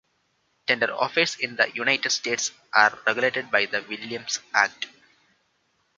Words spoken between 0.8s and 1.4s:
offers